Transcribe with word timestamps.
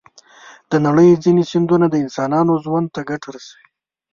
د 0.69 0.73
نړۍ 0.85 1.09
ځینې 1.23 1.43
سیندونه 1.51 1.85
د 1.89 1.95
انسانانو 2.03 2.53
ژوند 2.63 2.87
ته 2.95 3.01
ګټه 3.09 3.27
رسوي. 3.35 3.67